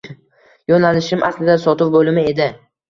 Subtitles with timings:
[0.71, 2.55] Yoʻnalishim aslida Sotuv boʻlimi edi.